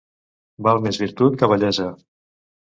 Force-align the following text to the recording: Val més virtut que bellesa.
Val 0.67 0.81
més 0.85 0.99
virtut 1.01 1.37
que 1.43 1.51
bellesa. 1.53 1.87